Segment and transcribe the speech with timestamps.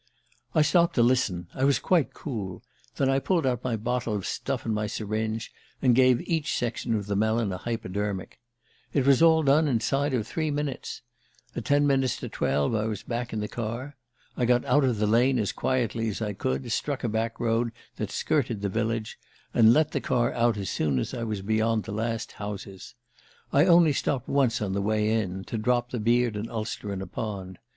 [0.55, 2.63] "I stopped to listen I was quite cool.
[2.95, 6.95] Then I pulled out my bottle of stuff and my syringe, and gave each section
[6.95, 8.39] of the melon a hypodermic.
[8.93, 11.03] It was all done inside of three minutes
[11.55, 13.95] at ten minutes to twelve I was back in the car.
[14.35, 17.71] I got out of the lane as quietly as I could, struck a back road
[17.97, 19.19] that skirted the village,
[19.53, 22.95] and let the car out as soon as I was beyond the last houses.
[23.53, 27.05] I only stopped once on the way in, to drop the beard and ulster into
[27.05, 27.59] a pond.